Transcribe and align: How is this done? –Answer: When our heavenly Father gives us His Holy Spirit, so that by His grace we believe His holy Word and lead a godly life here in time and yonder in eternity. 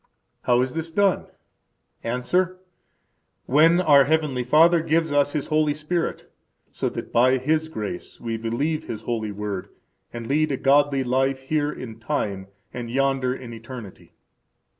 How 0.41 0.61
is 0.61 0.73
this 0.73 0.89
done? 0.89 1.27
–Answer: 2.03 2.57
When 3.45 3.79
our 3.79 4.05
heavenly 4.05 4.43
Father 4.43 4.81
gives 4.81 5.13
us 5.13 5.33
His 5.33 5.45
Holy 5.45 5.75
Spirit, 5.75 6.27
so 6.71 6.89
that 6.89 7.13
by 7.13 7.37
His 7.37 7.67
grace 7.67 8.19
we 8.19 8.35
believe 8.35 8.85
His 8.87 9.03
holy 9.03 9.31
Word 9.31 9.69
and 10.11 10.25
lead 10.25 10.51
a 10.51 10.57
godly 10.57 11.03
life 11.03 11.37
here 11.37 11.71
in 11.71 11.99
time 11.99 12.47
and 12.73 12.89
yonder 12.89 13.35
in 13.35 13.53
eternity. 13.53 14.13